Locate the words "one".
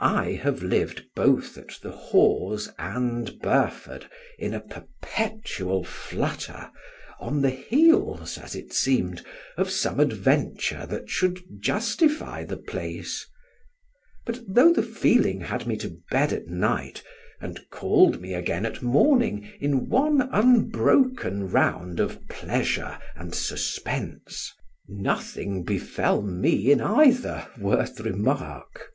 19.88-20.22